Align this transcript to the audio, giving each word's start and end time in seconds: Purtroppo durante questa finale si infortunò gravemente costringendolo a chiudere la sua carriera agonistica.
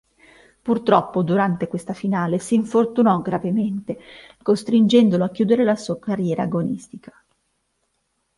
Purtroppo 0.63 1.21
durante 1.21 1.67
questa 1.67 1.93
finale 1.93 2.39
si 2.39 2.55
infortunò 2.55 3.21
gravemente 3.21 3.99
costringendolo 4.41 5.23
a 5.23 5.29
chiudere 5.29 5.63
la 5.63 5.75
sua 5.75 5.99
carriera 5.99 6.41
agonistica. 6.41 7.13